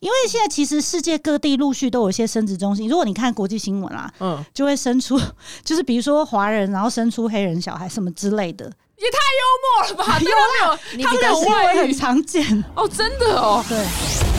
[0.00, 5.18] 因为现在其实世界各地陆续都有一些生殖中心，如果你看国际新闻啦，嗯，就会生出，
[5.64, 8.66] 就是比如说华人，然后生出黑人小孩什么之类的，
[8.98, 10.18] 也太幽默了吧？
[10.20, 11.04] 有没有？
[11.04, 14.35] 他们的新闻很常见哦，真的哦，对。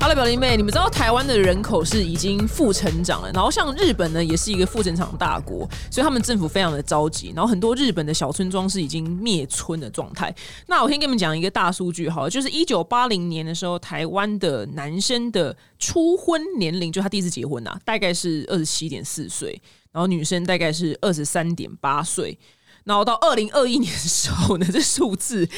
[0.00, 10.32] Hello，表弟妹，你们知道台湾的人口是已经负成长了，然后像日本呢，也是一个负成长大国，所以他们政府非常的着急，然后很多日本的小村庄是已经灭村的状态。
[10.68, 22.38] 那我先跟你们讲一个大数据，好， 就是一九八零年的时候，台湾的男生的初婚年龄，就他第一次结婚呐，大概是二十七点四岁，然后女生大概是二十三点八岁，
[22.84, 25.48] 然后到二零二一年的时候呢，这数字。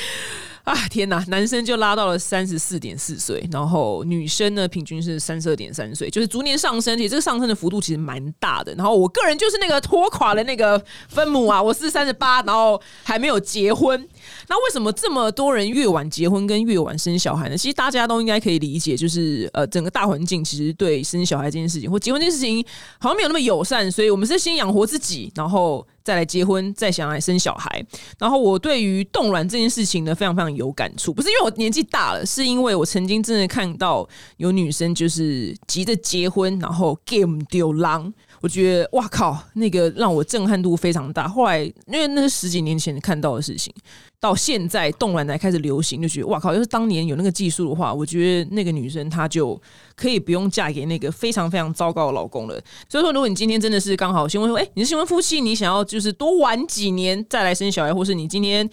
[0.71, 1.23] 啊天哪！
[1.29, 8.73] 男生就拉到了三十四点四岁，然后女生呢平均是三十二点三岁，就是逐年上升，其实这个上升的幅度其实蛮大的。
[8.75, 14.09] 然后我个人就是那个拖垮了那个分母啊，我是三十八，然后还没有结婚。
[14.49, 17.57] 那为什么这么多人越晚结婚跟越晚生小孩呢？
[17.57, 22.65] 其实大家都应该可以理解，就是呃整个大环境其实对生小孩这件事情或结婚这件事情
[22.99, 25.87] 好像没有那么友善，所以我们是先养活自己，然后。
[26.03, 27.85] 再来结婚，再想来生小孩。
[28.19, 31.13] 然后我对于冻卵这件事情呢，非常非常有感触。
[31.13, 34.09] 不是因为我年纪大了，是因为我曾经真的看到
[34.39, 38.13] 有女生就是急着结婚，然后 game 丢狼。
[38.41, 41.29] 我觉得哇靠，那个让我震撼度非常大。
[41.29, 43.73] 后来因为那是十几年前看到的事情。
[44.21, 46.53] 到现在冻卵才开始流行，就觉得哇靠！
[46.53, 49.59] 要是当年有那个技术的话，我觉得那个女生她就
[49.97, 52.61] 可以不用嫁给那个非常非常糟糕的老公了。
[52.87, 58.69] 所以说，如果你今天真的是刚好新婚，说哎，你是新婚夫妻，你想要就是多玩几年再来生小孩，或是你今天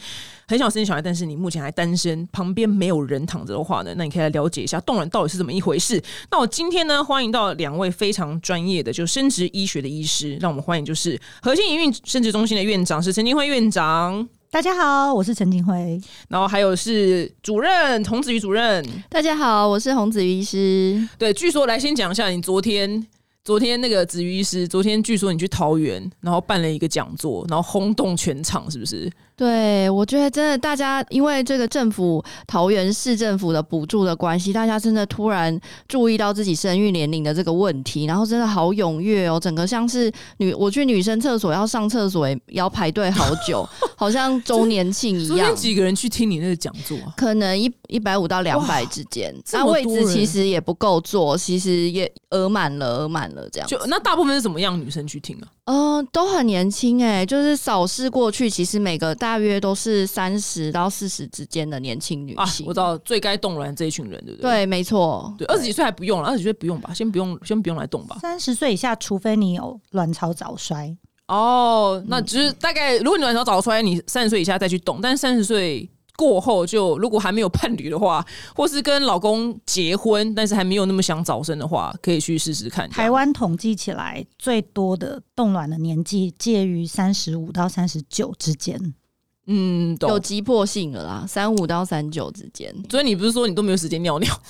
[0.50, 6.04] 很想生小孩，但是你目前还单身，旁边没有人躺着的话呢，那你可以来了解一下冻卵到底是怎么一回事。
[6.30, 14.28] 那我今天呢，欢迎到两位非常专业的就生殖医学的医师，让我们欢迎就是核心营运生殖中心的院长是陈金辉院长。
[14.50, 18.84] 大家好，我是陈景辉，然后还有是主任洪子瑜主任。
[19.10, 21.06] 大家好，我是洪子瑜医师。
[21.18, 23.06] 对，据说来先讲一下，你昨天
[23.44, 29.12] 昨天那个子瑜医师，昨天据说你去桃园，然后办了一个讲座，然后轰动全场，是不是？
[29.38, 43.64] 对，我觉得真的，大家因为这个政府桃园市政府的补助的关系，大家真的突然注意到自己生育年龄的这个问题，然后真的好踊跃哦，整个像是女我去女生厕所要上厕所也要排队好久，
[43.96, 45.56] 好像 周年庆一样。
[45.56, 46.98] 几个人去听你那个讲座？
[47.16, 53.68] 可能一一百五到两百之间，那位置其实也不够坐，其实也额满了，额满了这样。
[53.68, 55.48] 就那大部分是怎么样女生去听啊？
[55.66, 62.68] 嗯，都很年轻哎，就是扫视过去，其实每个大约都是三十到四十之间的年轻女性。
[62.68, 64.52] 我知道最该动卵这一群人，对不对？
[64.52, 65.34] 对，没错。
[65.40, 68.20] 对，二十几岁还不用了，二十几岁不用吧，先不用，先不用来动吧。
[68.22, 70.96] 三十岁以下，除非你有卵巢早衰。
[71.28, 75.90] 哦，那只是大概，如果你卵巢早衰，你三十岁以下再去动，但是三十岁。
[76.18, 82.90] 过后就如果还没有伴侣的话，或是跟老公结婚，但是还没有那么想早生的话，可以去试试看。
[82.90, 88.96] 台湾统计起来最多的冻卵的年纪介于三十五到三十九之间。
[89.48, 92.74] 嗯，有急迫性的啦，三五到三九之间。
[92.90, 94.42] 所以你不是说你都没有时间尿尿？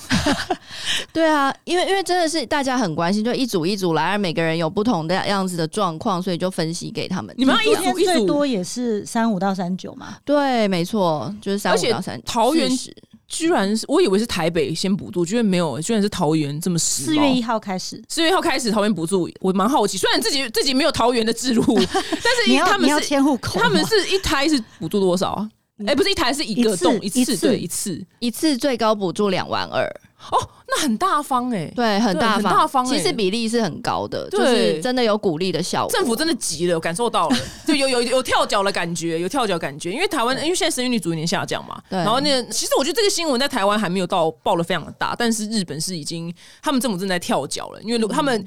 [1.12, 7.34] 对啊，因为因为真的是大家很关心，就一组一组来，每个人有不同的样子的状况，所以就分析给他们。
[7.38, 10.16] 你们一组一组最多也是三五到三九嘛？
[10.24, 12.20] 对，没错，就是三五到三。
[12.22, 12.68] 桃园
[13.28, 17.04] 居然是，我以为是台北先补助，居然没有，居然是桃园这么实。
[17.04, 19.98] 四月一号开始，四月一号开始桃园补助，我蛮好奇。
[19.98, 25.48] 虽然自己自己没有桃园的制度， 但是他们是迁户口，他们是一胎是补助多少啊？
[25.86, 29.84] 哎，不是一台，是一个洞一次，对，一次一次最高补助两万二。
[30.32, 32.84] 哦，那很大方哎，对，很大方，大方。
[32.84, 35.92] 其实比例是很高的，就是真的有鼓励的效果。
[35.92, 39.92] 政府真的急了，感受到了， 就有有有跳脚的感觉，有跳脚感觉。
[39.92, 48.44] 因为台湾，因为现在生育率逐年下降嘛，然后那其实我觉得这个新闻在台湾还没有到爆的非常的大，但是日本是已经，他们政府正在跳脚了，因为他们。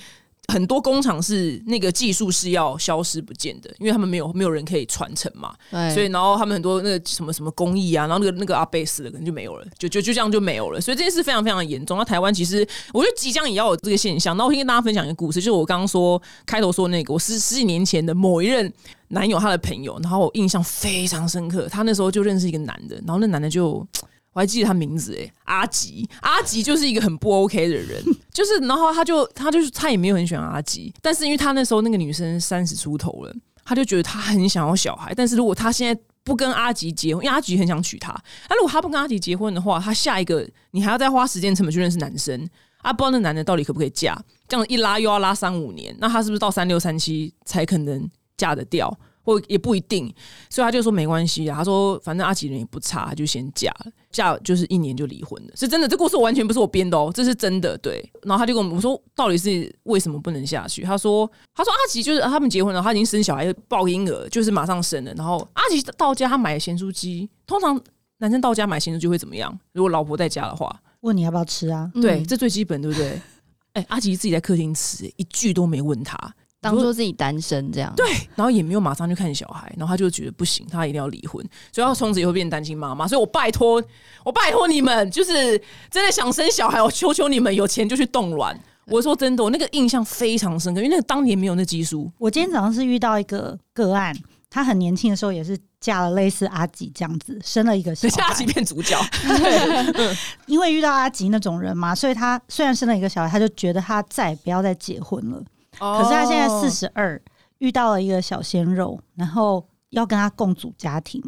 [0.52, 5.56] 很多工厂是那个技术是要消失不见的，因为他们没有没有人可以传承嘛，
[5.94, 11.98] 所以然后他们很多那个什么什么工艺啊，然后那个那个阿贝斯的可能就没有了，就就就这样就没有了，所以这件事非常非常的严重。
[11.98, 14.36] 那台湾其实我觉得即将也要有这个现象。
[14.36, 18.72] 那我先跟大家分享一个故事，就是我刚刚说开头说那个我十十几年前的某一任
[19.08, 23.88] 男友他的朋友，然后我印象非常深刻，他那时候就认识一个男的，然后那男的就。
[24.34, 28.02] 我还记得他名字哎，阿吉，阿吉就是一个很不 OK 的人，
[28.32, 33.36] 就是然后他就他就是他也没有很喜欢阿吉，但是因为他那时候那个女生三十出头了，
[33.66, 38.16] 他就觉得他很想要小孩，但是如果他现在不跟阿吉结婚，因为阿吉很想娶她，
[38.48, 44.18] 那如果他不跟阿吉结婚的话，他下一个你还要再花时间成本去认识男生，啊，不知道那男的到底可不可以嫁，
[44.48, 48.98] 这样一拉又要拉三五年，那他是不是到三六三七才可能嫁得掉？
[49.32, 50.14] 或也不一定，
[50.50, 51.58] 所以他就说没关系啊。
[51.58, 55.88] 他说反正阿吉人也不差，他就先嫁了，嫁就是一年就离婚了，是真的。
[55.88, 57.78] 这故事完全不是我编的哦，这是真的。
[57.78, 60.84] 对，然后他就跟我们说，到底是为什么不能下去？
[60.84, 65.14] 他说，他说阿吉就是他们结婚了，他已经生小孩抱婴儿，就是马上生了。
[65.16, 67.80] 然后阿吉到家，他买咸酥鸡，通常
[68.18, 69.58] 男生到家买咸酥鸡会怎么样？
[69.74, 71.92] 如果老婆在家的话，问你要不要吃啊？
[71.96, 73.20] 对，这最基本，对不对？
[73.74, 76.18] 哎，阿吉自己在客厅吃，一句都没问他。
[76.62, 83.08] 当做自己单身这样，对，然后也没有马上去看小孩，然后他就觉得不行，他一定要离婚，所以他从此以后变单亲妈妈。
[83.08, 83.84] 所以我拜托，
[84.24, 85.60] 我拜托你们，就是
[85.90, 88.56] 真的想生小孩，我求求你们，有钱就去冻卵。
[88.86, 92.12] 我说真的，我那个印象非常深刻，因为那个当年没有那技术。
[92.20, 94.16] 我今天早上是遇到一个个案，
[94.50, 99.00] 她很年轻的时候也是嫁了类似阿吉这样子，生了一个小孩，阿吉变主角。
[100.46, 105.42] 因为遇到阿吉那种人嘛，所以他虽然生了一个小孩，他就觉得他再也不要再结婚了。
[105.82, 107.20] 可是他现在四十二，
[107.58, 111.20] 遇到了一个小鲜肉，然后要跟他共组家庭，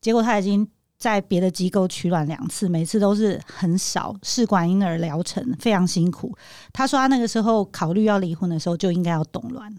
[0.00, 0.68] 结果他已经
[0.98, 6.36] 在别的机构取卵两次，每次都是很少试管婴儿疗程，非常辛苦。
[6.72, 9.72] 他说他那个时候考虑要离婚的时候就应该要冻卵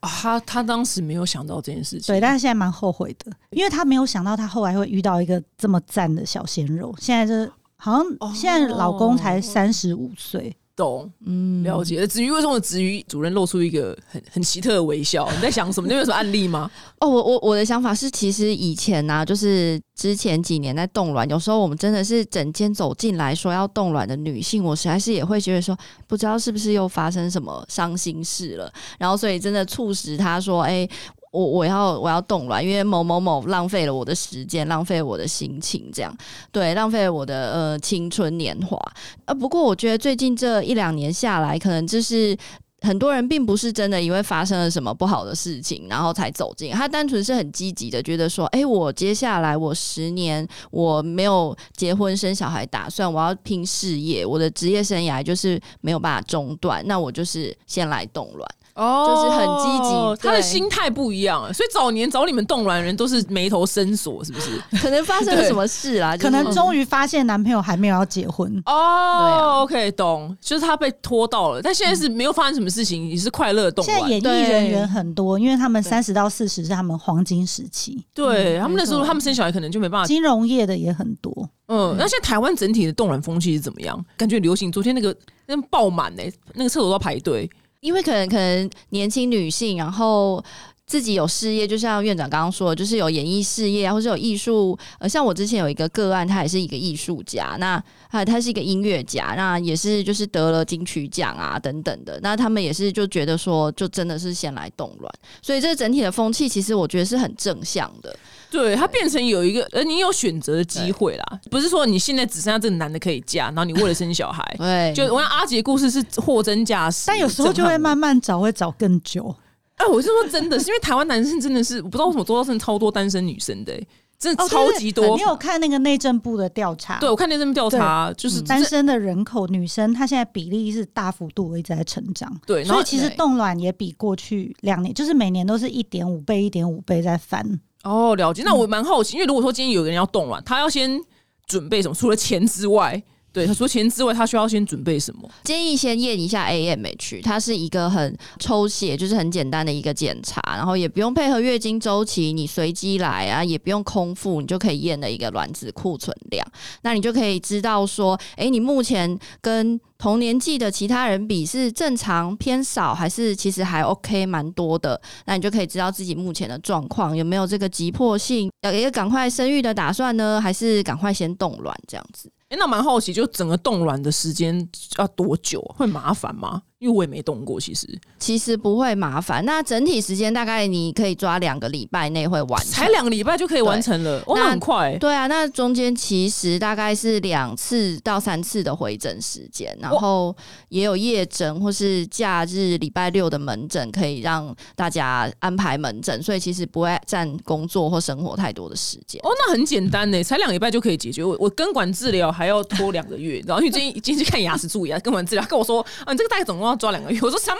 [0.00, 6.94] 啊，他他当时没有想到这件事情，对，但是现在蛮后悔的，因为他没有想到他后来会遇到一个这么赞的小鲜肉。
[7.00, 10.56] 现在是好像现在老公才三十五岁。
[10.78, 12.06] 懂，嗯，了解。
[12.06, 15.28] 子瑜为什么子瑜主任露出一个很很奇特的微笑？
[15.34, 15.88] 你在想什么？
[15.88, 16.70] 你有什么案例吗？
[17.00, 25.76] 哦，我我我的想法是，其实以前呢，就是之前几年在冻卵，有时候我们真的是整间走进来说要冻卵的女性，我实在是也会觉得说，
[26.06, 30.88] 不知道是不是又发生什么伤心事了，然后所以真的促使他说，哎。
[31.38, 36.12] 我我要我要动卵，因为某某某浪费了我的时间，浪费我的心情，这样
[36.50, 38.76] 对，浪费我的呃青春年华。
[39.24, 42.36] 呃，不过我觉得最近这一两年下来，可能就是
[42.80, 58.48] 很多人并不是真的因为发生了什么不好的事情，然后才走进，他单纯是很积极的，觉得说，哎，我接下来我十年我没有结婚生小孩打算，我要拼事业，我的职业生涯就是没有办法中断，那我就是先来动卵。
[58.78, 64.50] 哦，就是很积极，他的心态不一样，所以早年找你们冻卵的人都是眉头深锁，是不是？
[64.80, 66.16] 可能发生了什么事啦？
[66.16, 69.62] 可能终于发现男朋友还没有要结婚哦。
[69.62, 73.98] OK，懂，就是他被拖到了，但现在是没有发生什么事情，也是快乐冻卵。
[73.98, 80.06] 现在演艺人员很多，因为他们三十到四十是他们黄金时期，对他们那时候他们生小孩可能就没办法。
[80.06, 81.32] 金融业的也很多，
[81.66, 84.04] 嗯，那现在台湾整体的冻卵风气是怎么样？
[84.16, 85.14] 感觉流行，昨天那个
[85.46, 86.22] 那爆满呢，
[86.54, 87.50] 那个厕所都要排队。
[87.80, 90.44] 因为可能可能年轻女性，然后
[90.88, 94.76] 自己有事业，就像院长刚刚说的，就是有演艺事业啊，或者有艺术。
[94.98, 102.18] 呃，像我之前有一个个案，他也是一个艺术家，那啊，他是一个音乐家，那也是就是得了金曲奖啊等等的。
[102.22, 105.12] 那他们也是就觉得说，就真的是先来动乱，
[105.42, 108.16] 所以这整体的风气，其实我觉得是很正向的。
[108.50, 119.36] 对，它变成有一个，呃，你有选择的机会啦，不是说你现在只剩下这个男的可以嫁，然后你为了生小孩，对，就我讲阿杰故事是货真价实，但有时候就会慢慢找，会找更久。
[119.78, 123.72] 哎，我是说真的，是因为台湾男生真的是，我不知道为什么周遭真的超多单身女生的，
[124.18, 125.16] 真的超级多。
[125.16, 126.98] 你有看那个内政部的调查？
[126.98, 132.30] 对，我看内政部调查，就是单身的人口，女生她现在比例是大幅度一直在成长。
[132.44, 137.60] 对，所以其实冻卵也比过去两年，就是每年都是一点五倍、一点五倍在翻。
[137.84, 138.42] 哦，了解。
[138.44, 141.00] 那我蛮好奇，因为如果说今天有个人要冻卵，他要先
[141.46, 141.94] 准备什么？
[141.94, 143.00] 除了钱之外，
[143.38, 145.30] 对他除钱之外，他需要先准备什么？
[145.44, 156.44] 建议先验一下 AMH，它是一个很抽血，就是很简单的一个检查，然后也不用配合月经周期，你随机来啊，也不用空腹，你就可以验的一个卵子库存量。
[156.82, 165.00] 那你就可以知道说，哎，你目前跟同年纪的其他人比是正常偏少，还是其实还 OK 蛮多的？
[165.26, 172.30] 那你就可以知道自己目前的状况有没有这个急迫性，要一个赶快生育的打算呢，还是赶快先冻卵这样子？
[172.48, 175.60] 哎，那蛮好奇，就整个冻卵的时间要多久？
[175.76, 176.62] 会麻烦吗？
[176.78, 177.86] 因为我也没动过，其实
[178.20, 179.44] 其实不会麻烦。
[179.44, 184.96] 那整体时间大概你可以抓两个礼拜内会完成，才两个礼拜就可以完成了，那很快。
[184.98, 190.34] 对啊，那中间其实大概是两次到三次的回诊时间，然后
[190.68, 199.20] 也有夜诊或是假日礼拜六的门诊，可以让大家安排门诊，所以其实不会占工作或生活太多的时间。
[199.24, 201.24] 哦，那很简单呢，才两个礼拜就可以解决。
[201.24, 206.67] 我我根管治疗还要拖两个月，然后因为今天今天去看牙齿蛀牙，根管治疗跟我说，啊，你这个大概总共。
[206.68, 207.58] 要抓两个月，我说什么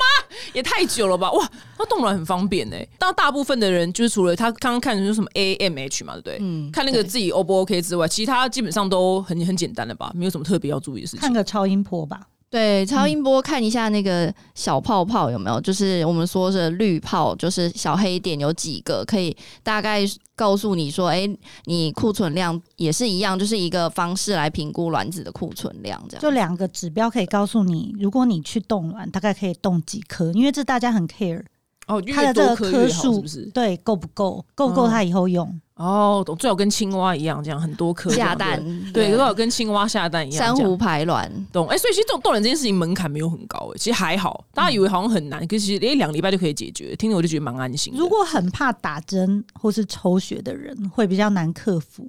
[0.53, 1.31] 也太久了吧？
[1.33, 2.87] 哇，那冻卵很方便哎。
[2.99, 6.39] 当大部分的人就是除了他刚刚看的是什么 AMH 嘛，对不对？
[6.41, 11.21] 嗯，看那个自己 O 不 OK 之外，其他基本上都很很简单的吧，没有什么特别要注意的事情。
[11.21, 12.21] 看个超音波吧。
[12.51, 20.01] 对，超音波看一下那个小泡泡有没有，就是我们说的绿泡，就是小黑点有几个，可以大概
[20.35, 21.29] 告诉你说，哎，
[21.65, 31.43] 你库存量也是一样，就是一个方式来评估卵子的库存量，这样就两个指标可以告诉你，如果你去冻卵，大概可以冻几颗，因为这大家很 care
[31.87, 33.45] 哦，它的这个颗颗数是不是？
[33.53, 34.43] 对，够不够？
[34.55, 35.61] 够不够它以后用？
[35.79, 38.61] 哦，懂，最好跟青蛙一样，这样很多颗下蛋，
[38.93, 41.69] 对，最好跟青蛙下蛋一样，珊瑚排卵，懂？
[41.69, 47.95] 哎，所以其实这种冻卵这件事情门槛没有很高，哎，其实还好，大家以为好像很难，可是其实一两礼拜就可以解决，听着我就觉得蛮安心。
[47.97, 52.09] 如果很怕打针或是抽血的人，会比较难克服。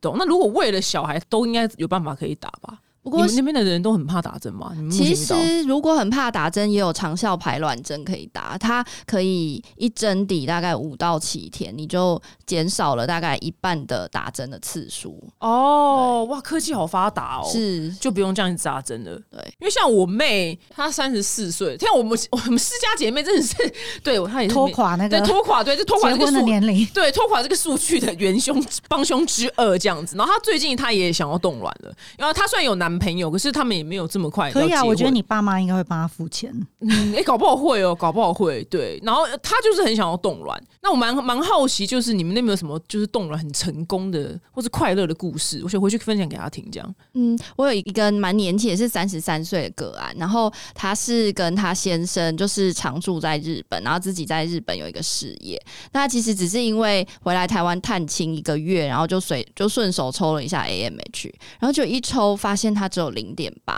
[0.00, 0.16] 懂？
[0.18, 2.78] 那如果为了小孩，都应该有办法可以打吧？
[3.04, 4.74] 不过那边的人都很怕打针吗？
[4.90, 15.22] 其实如果很怕打针，也有长效排卵针可以打，它可以一针抵大概五到七天，你就减少了大概一半的打针的次数。
[15.40, 19.20] 哦，哇，科技好发达哦，是就不用这样子打针了。
[19.30, 23.54] 对，因为像我妹，她三十四岁，像我们我们私家姐妹真的是
[24.02, 30.16] 对她也拖垮那个对拖垮，对，就拖垮这个的年龄，对，拖垮这个数据的元凶 帮凶之二这样子。
[30.16, 32.93] 然后她最近她也想要冻卵了，然后她虽然有男。
[32.98, 34.50] 朋友，可是他们也没有这么快。
[34.52, 36.52] 可以啊，我觉得你爸妈应该会帮他付钱。
[36.80, 38.64] 嗯，哎，搞不好会哦，搞不好会。
[38.64, 40.58] 对，然后他就是很想要动卵。
[40.80, 45.60] 那我蛮蛮好奇，就是你们那边有什么就是动卵很成功的或是快乐的故事？
[45.64, 46.64] 我想回去分享给他听。
[46.72, 55.60] 这样，嗯，我有一个蛮年轻，也是三十三岁的个案，然后他是跟他先生就是常住在日本，然后自己在日本有一个事业。
[55.92, 62.83] 那其实只是因为回来台湾探亲一个月，然后就随就顺手抽了一下 AMH，然后就一抽发现他。
[62.84, 63.74] 他只有零点八，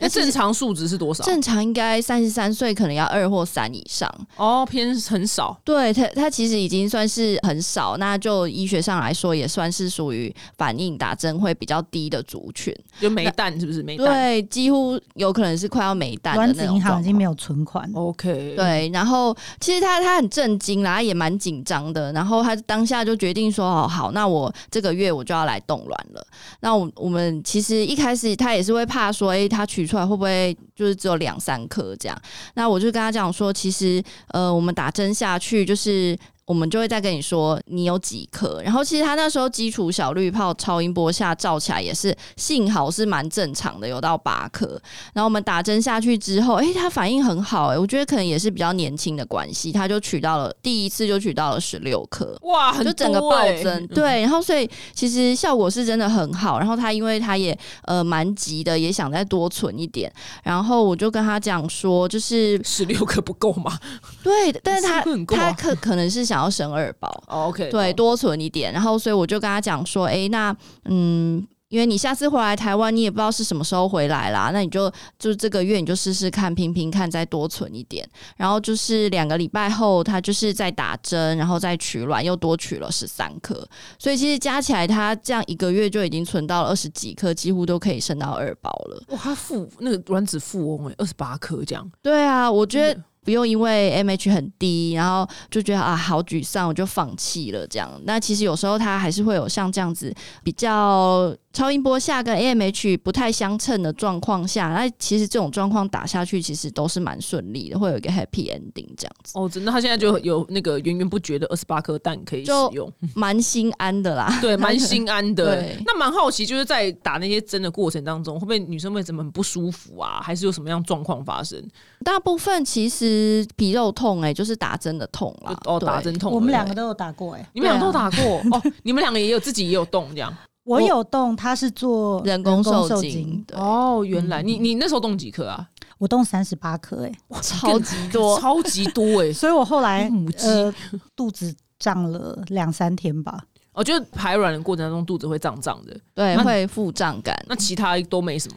[0.00, 1.22] 那正常数值是多少？
[1.22, 5.56] 正常应该三十三岁可能要二或三以上哦，偏很少。
[5.62, 7.96] 对他，他其实已经算是很少。
[7.98, 13.80] 那就医学上来说，也算是属于反应打针会比较低的族群，就没蛋是不是？
[13.84, 16.34] 没对，几乎有可能是快要没蛋。
[16.34, 17.88] 卵子银行已经没有存款。
[17.94, 18.90] OK，对。
[18.92, 22.12] 然后其实他他很震惊啦，也蛮紧张的。
[22.12, 26.26] 然后他当下就决定说：“哦，好，那我这个月我就要来冻卵了。”
[26.58, 28.47] 那我我们其实一开始他。
[28.48, 32.18] 他也是会怕说，哎，他取出来会不会就是只有两三颗这样？
[32.54, 36.16] 那我就跟他讲说，其实呃，我们打针下去就是。
[36.48, 44.66] 我们就会再跟你说你有几颗，然后其实他那时候基础小绿泡超音波下照起来也是幸好是蛮正常的，有到八颗。
[45.12, 54.22] 然后我们打针下去之后，哎，他反应很好，哎，我觉得可能也是比较年轻的关系，他就取到了第一次就取到了十六颗，哇，就整个暴增，对。
[54.22, 56.58] 然后所以其实效果是真的很好。
[56.58, 60.10] 然后他因为他也呃蛮急的，也想再多存一点。
[60.42, 63.78] 然后我就跟他讲说，就是十六颗不够吗？
[64.22, 66.37] 对，但是他他可可能是想。
[66.38, 71.46] 要生二宝，OK，对，多存一点，然后所以我就跟他讲说，哎，那嗯。
[71.68, 78.08] 因为你下次回来台湾，你也不知道是什么时候回来啦，那你就就这个月你就试试看，拼拼看，再多存一点。
[78.38, 83.68] 然后就是两个礼拜后，他就是在打针，然后再取卵，又多取了十三颗。
[83.98, 89.02] 所以其实加起来，他这样一个月就已经存到了二十几颗，几乎都可以生到二宝了。
[89.08, 91.86] 哇，他富那个卵子富翁哎，二十八颗这样。
[92.00, 92.98] 对啊，我觉得。
[93.28, 98.00] 不用因为 M H 很低，然后就觉得啊好沮丧，我就放弃了这样。
[98.04, 100.10] 那其实有时候他还是会有像这样子
[100.42, 101.36] 比较。
[101.50, 109.32] 超音波下跟 AMH 不太相称的状况下，那其实这种状况打下去其实都是蛮顺利的，会有一个 happy ending 这样子。
[109.34, 114.32] 哦，真的，他现在就有那个源源不绝的二十八颗蛋可以使用，蛮心安的啦。
[114.40, 115.64] 对，蛮心安的。
[115.84, 120.20] 那蛮好奇，就是在打那些针的过程当中，会不会女生会怎么很不舒服啊？
[120.22, 121.60] 还是有什么样状况发生？
[122.04, 125.58] 大部分其实皮肉痛，哎，就是打针的痛啦。
[125.64, 126.30] 哦，打针痛。
[126.30, 128.62] 我们两个都有打过，哎，你们两个都打过哦。
[128.82, 130.32] 你们两个也有自己也有动这样。
[130.68, 133.44] 我有动，他是做人工受精。
[133.52, 135.68] 哦，原来你你那时候动几颗啊？
[135.96, 139.32] 我动三十八颗，哎，超级多， 超级多哎！
[139.34, 140.08] 所以我后来
[140.42, 140.72] 呃
[141.16, 143.42] 肚子胀了两三天吧。
[143.72, 147.36] 我觉得排卵的过程当中肚子会胀胀的，对，会腹胀感。
[147.48, 148.56] 那其他都没什么，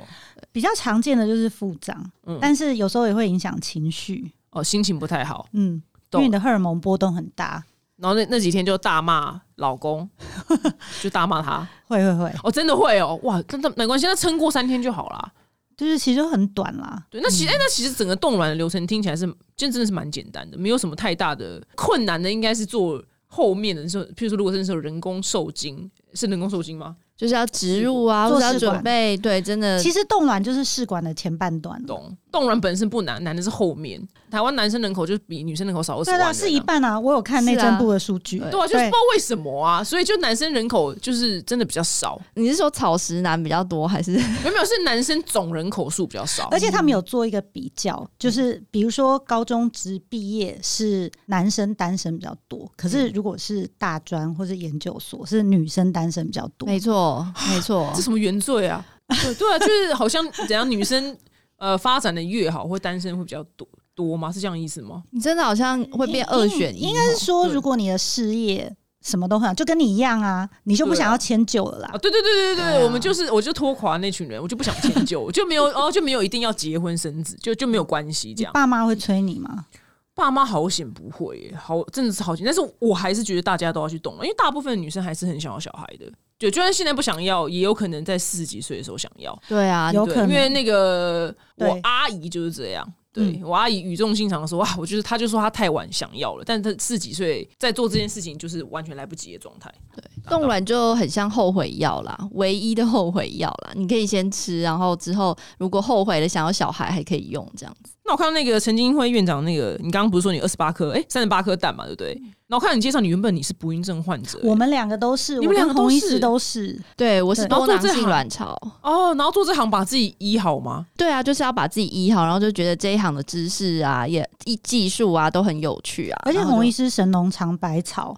[0.52, 2.04] 比较常见的就是腹胀，
[2.40, 4.32] 但是有时候也会影响情绪。
[4.52, 5.82] 哦，心情不太好，嗯，
[6.14, 7.64] 因为你的荷尔蒙波动很大。
[8.02, 10.10] 然后那那几天就大骂老公，
[11.04, 15.32] 就大骂他，会会会，哦，真的会哦，哇，真的没关系，那撑过三天就好啦，
[15.78, 17.06] 就是其实很短啦。
[17.12, 26.96] 对，那其实哎，那其实整个冻卵的流程听起来是，真真的是蛮简单的，没有什么太大的困难的，应该是做后面的时候，譬如说如果真的是人工受精，是人工受精吗？
[27.16, 29.78] 就是要植入啊，做要准备，对，真的。
[29.78, 32.18] 其实冻卵就是试管的前半段，懂。
[32.32, 34.02] 冻卵本身不难，难的是后面。
[34.30, 36.98] 台湾男生人口就是比女生人口少二十万，对啊，是一半啊。
[36.98, 42.20] 我有看内政部的数据，对啊，就是不知道为什么啊，所以就男生人口就是真的比较少。
[42.36, 44.12] 你是说草食男比较多，还是
[44.44, 44.66] 没有？
[44.66, 46.48] 是男生总人口数比较少。
[46.52, 56.66] 而且他们有做一个比较，就是比如说高中职毕业是男生单身比较多，可是如果是大专或者研究所是女生单身比较多。
[56.66, 58.86] 没错，没错， 这什么原罪啊？
[59.22, 61.18] 对对啊，就是好像怎样女生。
[61.62, 64.32] 呃，发展的越好，会单身会比较多多吗？
[64.32, 65.04] 是这样意思吗？
[65.12, 71.92] 你真的好像会变二选一，应该是说，如果你的事业什么都很好，就跟你一样啊，你就不想要迁就了啦。
[71.94, 78.52] 啊，对对对对对，我们就是，我就拖垮那群人，我就不想迁就， 就没有哦，就没有一定要结婚生子，就就没有关系这样。
[78.54, 79.68] 爸妈会催你吗？
[80.16, 86.12] 爸妈好险不会，好真的是好险，但是我还是觉得大家都要去懂了，因为大部分女生还是很想要小孩的。
[86.42, 89.40] 对，就算现在不想要，也有可能在四十几岁的时候想要。
[89.48, 92.94] 对啊，有可能，因为那个我阿姨就是这样。
[93.14, 99.70] 对我阿姨语重心长的说：“哇，我觉得她就说她太晚想要了，但是她四几岁在做这件事情，就是完全来不及的状态。
[99.94, 103.72] 对，冻卵就很像后悔药啦，唯一的后悔药啦。
[103.76, 107.94] 你可以先吃，然后之后如果后悔了想要小孩还可以用这样子。
[108.04, 112.22] 那我看到那个陈金辉院长，那个你刚刚不是说你二十八颗，哎，三十八颗蛋嘛，对不对？
[112.48, 120.86] 那我看到你介绍，你原本你是不孕症患者，我们两个都是，你们两个同医师都是，对我是多囊性卵巢哦，然后做这行把自己医好吗？
[120.98, 126.22] 对啊，就是要把自己医好，然后就觉得这一行的知识啊，也一技术啊都很有趣啊。
[126.26, 128.14] 而且洪医师神农尝百草，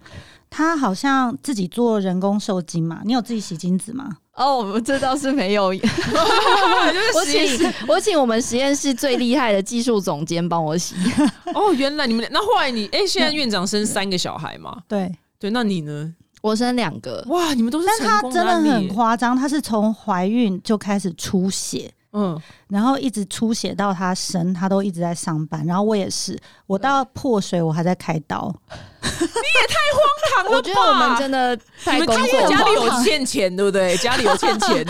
[0.56, 4.18] 他好像自己做人工受精嘛，你有自己洗精子吗？
[4.36, 5.64] 哦，这倒是没有。
[7.16, 10.94] 我请我请我们实验室最厉害的技术总监帮我洗。
[11.52, 14.80] 哦，原来你们那后来你哎，现在院长生三个小孩嘛？
[14.86, 16.14] 对对，那你呢？
[16.40, 17.24] 我生两个。
[17.30, 21.92] 哇，你们都是但他真的很夸张，他是从怀孕就开始出血。
[22.16, 25.66] 嗯，然后一直出血到他生，他都一直在上班。
[25.66, 28.54] 然后我也是，我到破水我还在开刀。
[29.02, 30.56] 你也太荒唐了！
[30.56, 33.96] 我觉得我们真的太工作，家里有欠钱，对不对？
[33.98, 34.86] 家里有欠钱，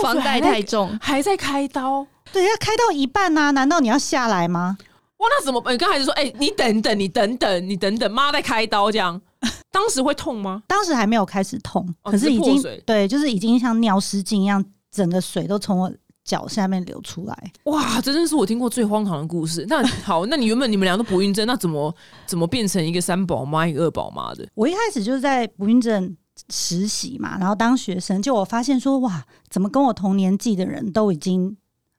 [0.00, 2.06] 房贷太重，还在开刀。
[2.32, 4.78] 对，要开到一半呐，难道你要下来吗？
[5.18, 5.60] 哇，那怎么？
[5.72, 9.20] 你刚才就说，哎，你等等，你等等，你等等，妈在开刀，这样，
[9.72, 10.62] 当时会痛吗？
[10.68, 15.92] 当时还没有开始痛，可是已经对，就是已经像尿失禁一样，整个水都从我。
[16.24, 18.00] 脚下面流出来，哇！
[18.00, 19.64] 这真是我听过最荒唐的故事。
[19.68, 21.94] 那 好，那你原本你们俩都不孕症，那怎么
[22.26, 24.48] 怎么变成一个三宝妈，一个二宝妈的？
[24.54, 26.16] 我一开始就是在不孕症
[26.48, 31.54] 实习嘛，然后当学生，就我发现说，哇，怎么跟我同年纪的人都已经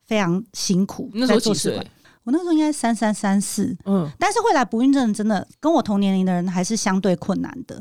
[0.05, 1.11] 非常辛苦。
[1.13, 1.77] 那时候几岁？
[2.23, 7.79] 我那时候应该三三三四，嗯，但是会来不孕症，真的跟我同年龄的人还是相对困难的。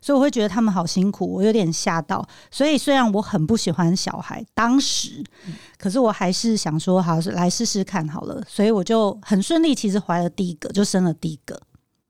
[0.00, 2.26] 所以我会觉得他们好辛苦，我有点吓到。
[2.50, 5.24] 所以虽然我很不喜欢小孩，当时，
[5.78, 8.42] 可是我还是想说，好来试试看好了。
[8.48, 11.60] 所以我就很顺利，其实怀了第一个，就生了第一个。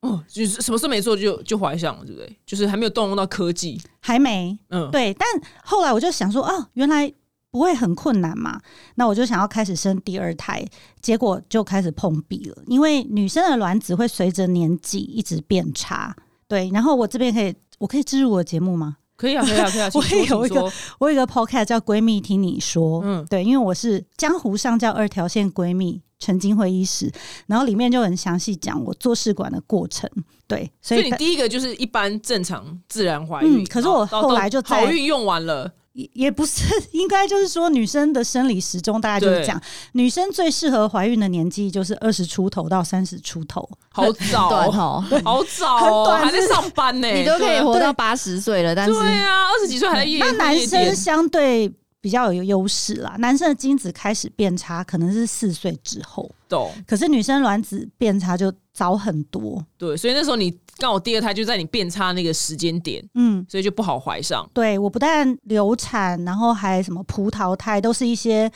[0.00, 2.38] 哦，就是什么事没做就就怀上了，对不对？
[2.44, 4.58] 就是还没有动用到科技，还没。
[4.68, 5.14] 嗯，对。
[5.14, 5.26] 但
[5.64, 7.10] 后来我就想说，哦，原来
[7.50, 8.60] 不会很困难嘛。
[8.96, 10.62] 那我就想要开始生第二胎，
[11.00, 12.62] 结果就开始碰壁了。
[12.66, 16.14] 因为女生的卵子会随着年纪一直变差。
[16.46, 17.54] 对，然后我这边可以。
[17.78, 18.96] 我可以植入我的节目吗？
[19.16, 19.90] 可以啊，可以啊， 可以啊。
[19.94, 27.10] 我也有一个，我有一个 podcast 叫《闺蜜听你说》，嗯，对，因为我是江湖上叫二条线闺蜜陈金辉医师，
[27.46, 30.10] 然后里面就很详细讲我做试管的过程。
[30.46, 35.72] 对，所以你第一个就是一般正常自然怀孕，可是我后来就好运用完了。
[35.94, 39.61] 也也不是， 应该就是说，女生的生理时钟大概就是这样，
[39.92, 51.72] 女生最适合怀孕的年纪就是二十出头到三十出头，好早哦，好早哦，还在上班呢，你都可以活到八十岁了，但是对啊，二十几岁还在夜，那男生相对。
[52.04, 56.30] 比较有优势啦，男生的精子开始变差，可能是四岁之后。
[56.50, 56.70] 懂。
[56.87, 59.64] 可是女生卵子变差就早很多。
[59.78, 64.48] 对，所以那时候你刚好第二胎就在你变差那个时间点，嗯，所以就不好怀上。
[64.52, 68.50] 对，我不但流产，然后还什么葡萄胎，都是一些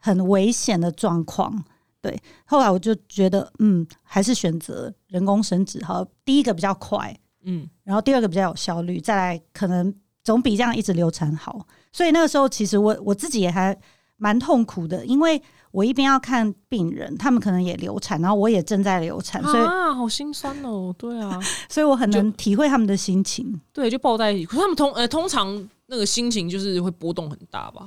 [0.00, 1.64] 很危险的状况。
[2.00, 11.66] 对，后来我就觉得，嗯，还是选择人工生殖好，第一个比较快，嗯，然后第二个比较有效率，再来可能总比这样一直流产好。
[11.92, 13.76] 所以那个时候，其实我我自己也还
[14.16, 15.40] 蛮痛苦的，因为
[15.72, 23.60] 我一边要看病人，他们可能也流产，然后我也正在流产，所以啊，好心酸哦，对啊， 所以我很能体会他们的心情。
[23.72, 27.86] 对，就抱在一起，可是他们通呃通常那个心情就是会波动很大吧，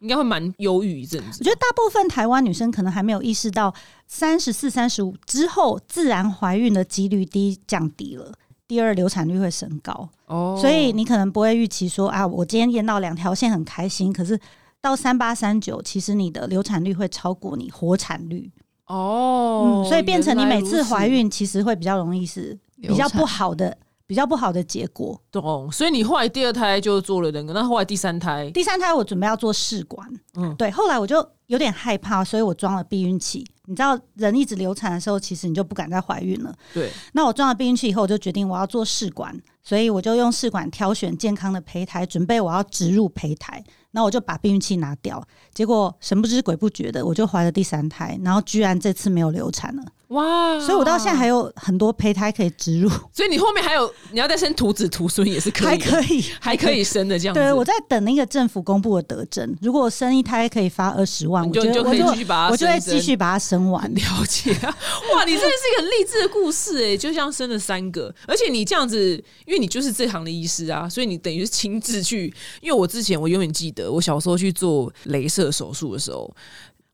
[0.00, 1.38] 应该会蛮忧郁一阵子。
[1.40, 3.72] 我觉得大部分台湾女生可能还没有意识到，
[4.06, 8.32] 三十四、三十五之后自然怀孕的几率低降低了。
[8.66, 14.38] 第二流产率会升高，哦，所以你可能不会预期说啊，我今天验到两条线很开心，可是
[14.80, 18.50] 到三八三九，其实你的流产率会超过你活产率。
[18.86, 25.20] 哦，嗯，所以变成你每次怀孕，其实会比较容易是比较不好的、比较不好的结果。
[25.30, 31.16] 懂，所以你后来第二胎就做了人工，那后来第三胎，第三胎我准备要做试管，嗯嗯，对，后来我就
[31.48, 33.46] 有点害怕，所以我装了避孕器。
[33.66, 36.54] 你知道，人一直流产的时候，其实你就不敢再怀孕了。
[36.72, 39.38] 对，那我装了避孕器以后，我就决定我要做试管，
[39.68, 43.62] 所以我就用试管挑选健康的胚胎，准备我要植入胚胎。
[43.90, 45.20] 那我就把避孕器拿掉，
[45.54, 57.40] 结果神不知鬼不觉的，我就怀了第三胎，然后居然这次没有流产了，哇，所以我到现在还有很多胚胎可以植入，所以你后面还有你要再生徒子徒孙也是可以还，可以，还可以生的这样子。
[57.40, 63.82] 对，我在等那个政府公布的德政，如果生一胎可以发二十万，我就就可以我继续把它我就会继续把它生完。
[63.94, 64.76] 了解啊，
[65.14, 72.32] 哇，你真的是一个很励志的故事哎，就像生了三个，而且你这样子，因为你就是这行的医师啊，所以你等于是亲自去。
[72.60, 76.34] 因为我之前我永远记得，我小时候去做镭射手术的时候，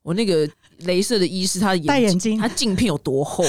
[0.02, 0.48] 我那个
[0.84, 3.44] 镭射的医师他的戴眼镜他镜片有多厚，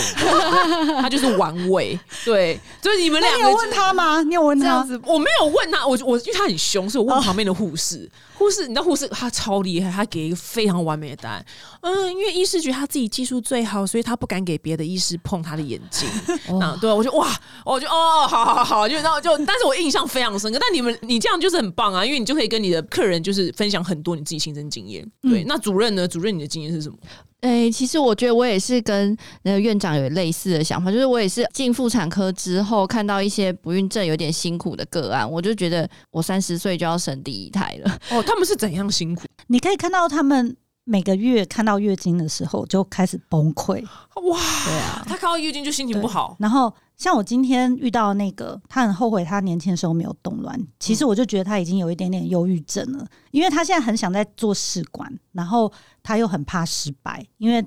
[1.02, 4.22] 他就是玩味，对，就是你们两个你有问他吗？
[4.24, 4.66] 你有问他？
[4.66, 8.10] 这样子我没有问他，我我因为他很凶，所以我问旁边的护士。
[8.38, 11.46] 护士，你知道护士他超厉害，他给一个非常完美的答案。
[11.80, 16.06] 嗯，因为医师觉得他自己技术最好，所以他不敢给别的医师碰他的眼睛。
[16.60, 20.60] 那对我就哇，我就哦，好好好，就然后就，但是我印象非常深刻。
[20.60, 25.10] 但你们你这样就是很棒啊，因为你就可以跟你的客人就是分享很多你自己亲身经验。
[25.22, 26.06] 对，那主任呢？
[26.06, 26.98] 主任你的经验是什么？
[27.46, 38.00] 诶、其实我觉得我也是跟那个院长有类似的想法，就是我也是进妇产科之后，看到一些不孕症有点辛苦的个案，我就觉得我三十岁就要生第一胎了。
[38.10, 39.24] 哦，他们是怎样辛苦？
[39.48, 46.36] 你可以看到他们每个月看到月经的时候就开始崩溃，哇，对啊，他看到月经就心情不好。
[46.40, 50.60] 然后像我今天遇到那个，他很后悔他年轻的时候没有动卵。
[50.80, 55.72] 其实我就觉得他已经有一点点忧郁症了，因为他现在很想在做试管，然后
[56.04, 57.66] 他又很怕失败，因为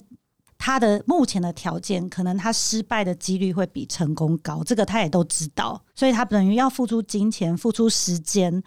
[0.56, 8.62] 他的目前的条件，可能他失败的几率会比成功高，这个他也都知道，所以他等于要付出金钱、付出时间，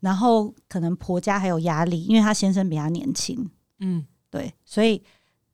[0.00, 3.48] 然后可能婆家还有压力，因为他先生比他年轻，
[3.80, 5.02] 嗯，对，所以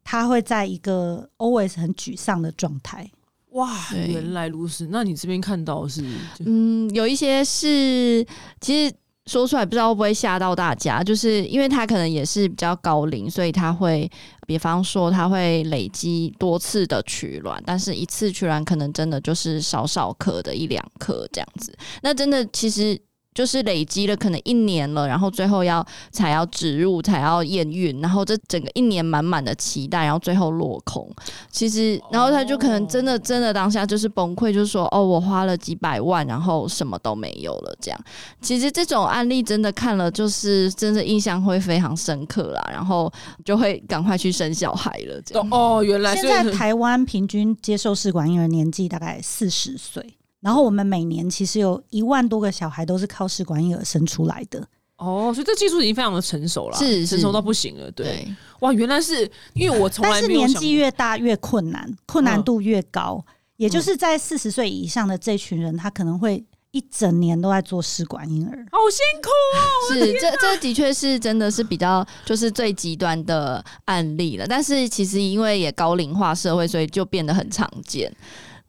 [0.05, 3.11] 他会在一个 always 很沮丧的状态。
[3.51, 4.89] 哇，原来如此。
[4.91, 6.05] 那你这边看到是
[6.47, 8.27] 嗯，有一些是
[8.61, 8.95] 其实。
[9.27, 14.11] 说出来不知道会不会吓到大家，就是因为他可能也是比较高龄，所以他会，
[14.49, 21.73] 比方说他会累积多次的取卵，但是一次取卵可能真的就是少少颗的一两颗这样子。
[22.03, 23.01] 那真的其实
[23.35, 31.09] 就是累积了可能一年了，然后最后要才要植入，才要验孕，然后这整个一年满满的期待，然后最后落空。
[31.51, 37.77] 其实，然后他就可能真的真的当下就是崩溃，就是说哦，我花了几百万，然后什么都没有了。
[37.81, 38.01] 这样，
[38.41, 43.13] 其实这种案例真的看了，就是真的印象会非常深刻啦，然后
[43.45, 45.21] 就会赶快去生小孩了。
[45.23, 54.63] 这样，哦，原来现在台湾平均接受试管婴儿年纪大概四十岁，然后我们每年其实有一万多个小孩都是靠试管婴儿生出来的。
[54.97, 57.91] 哦，所以这技术已经非常的成熟了，是是成熟到不行了。
[57.91, 63.25] 对，对，哇，原来是因为我从但是年纪越大越困难，困难度越高。
[63.57, 68.67] 也就是在四十岁以上的这群人，他可能会一整年都在做试管婴儿。
[68.71, 69.95] 好辛苦哦。
[69.95, 74.47] 是这这的确是真的是比较就是最极端的案例了。
[74.49, 78.13] 但是其实因为也高龄化社会，所以就变得很常见。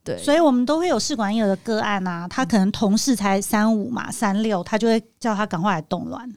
[0.04, 6.30] 对，所以我们都会有试管婴儿的个案啊，他可能同事才三五嘛，三六，他就会叫他赶快来冻卵，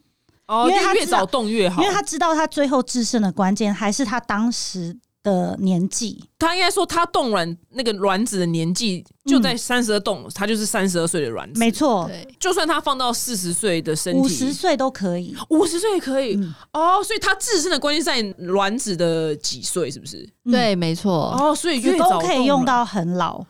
[0.46, 6.22] 哦，因为他越早动越好，因为他知道他最后制胜的关键还是他当时的年纪。
[6.38, 11.58] 他应该说他冻卵那个卵子的年纪就在三十二冻，他就是三十二岁的卵子。
[11.58, 15.34] 没，错，就算他放到四十岁的身体五，十岁都可以。
[15.48, 17.02] 五十岁也可以、嗯哦。
[17.02, 20.18] 所以他自身的关键在卵子的几岁，是不是？
[20.44, 21.34] 嗯对，没错。
[21.36, 23.44] 哦，所以子越早可以用到很老。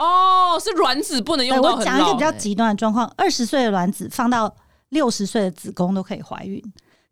[0.00, 2.20] 哦，是卵子不能用我讲一个比。
[2.20, 4.52] 较极端的状况，二十岁的卵子放到
[4.88, 6.62] 六十岁的子宫都可以怀孕，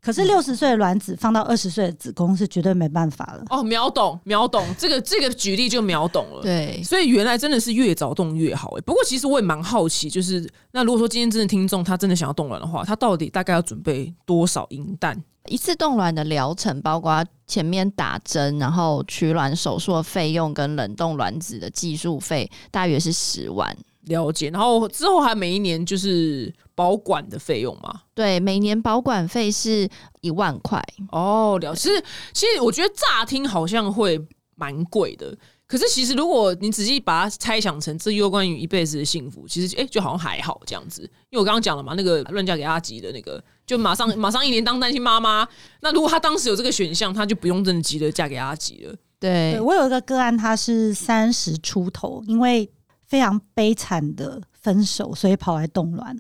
[0.09, 3.45] 可嗯是六十岁的卵子放到二十岁的子宫是绝对没办法了。
[3.51, 6.43] 哦，秒懂，秒懂， 这个这个举例就秒懂了。
[6.43, 8.81] 对，所以原来真的是越早动越好、欸。
[8.81, 15.23] 不过其实我也蛮好奇，就是那如果说今天真的听众他真的想要冻卵的话，他到底大概要准备多少银蛋？
[15.47, 23.77] 一次冻卵的疗程包括前面打针，然后取卵手术的费用跟冷冻卵子的技术费，大约是十万。
[24.09, 28.03] 了解，然后之后还每一年就是保管的费用嘛。
[28.15, 29.89] 对，每年保管费是
[30.21, 30.83] 一万块。
[31.13, 31.81] 哦，了解。
[31.81, 34.21] 其实其实我觉得乍听好像会
[34.57, 41.03] 蛮贵的，可是其实如果你仔细把它猜想成这又关于一辈子的幸福，其实哎、就好像还好这样子。
[41.31, 45.47] 因为我刚刚讲了嘛，那个乱嫁给阿吉的那个，就马上马上一年当单亲妈妈。
[45.81, 48.95] 那如果她当时有这个选项，她就不用真的急着嫁给阿吉了。
[49.21, 52.71] 对对我有一个个案，他是三十出头，因为
[53.09, 56.17] 非常悲惨的分手，所以跑来冻卵。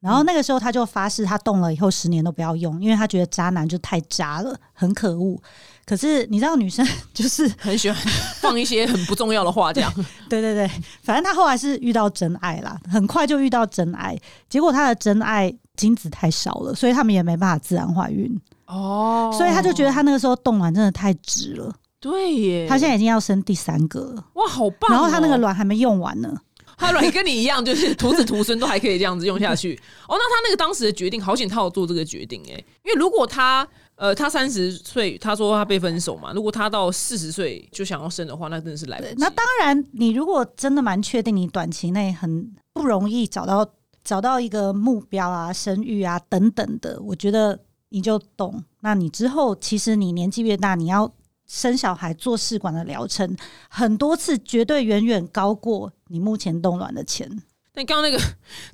[0.00, 5.40] 然后那个时候他就发誓，他冻了以后十年都不要用，因为他觉得渣男就太渣了，很可恶。
[5.86, 7.96] 可是你知道，女生就是 很喜欢
[8.40, 9.92] 放一些很不重要的话，这样
[10.28, 10.68] 对对对，
[11.04, 14.18] 反正他后来是遇到真爱啦，很快就遇到真爱。
[14.48, 18.28] 结果他的真爱精子太少了，所以他们也没办法自然怀孕，
[18.66, 21.72] 哦所以他就觉得他那个时候冻卵真的太值了。
[22.02, 26.36] 对耶，他现在已经要生第三个了，哇好棒哦、然后他那个卵还没用完呢。
[26.76, 29.80] 他卵跟你一样，就是徒子徒孙都还可以这样子用下去。
[30.08, 39.14] 哦，那他那个当时的决定，好险他有做这个决定哎、因为如果他呃他三十岁，他说他被分手嘛，如果他到四十岁就想要生的话，那真的是来不及。
[39.18, 43.64] 那当然，你如果真的蛮确定你短期内很不容易找到
[44.02, 47.56] 找到一个目标啊、生育啊等等的，我觉得
[47.90, 48.60] 你就懂。
[48.80, 51.08] 那你之后其实你年纪越大，你要
[51.46, 53.36] 生小孩做试管的疗程，
[53.68, 57.42] 很多次绝对远远高过你目前冻卵的钱。
[57.74, 58.22] 但刚刚那个